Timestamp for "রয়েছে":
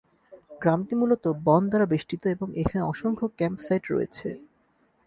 3.87-4.27